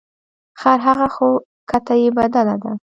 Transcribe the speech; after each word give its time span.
خر 0.59 0.77
هغه 0.87 1.07
خو 1.15 1.27
کته 1.69 1.93
یې 2.01 2.09
بدله 2.17 2.55
ده. 2.63 2.71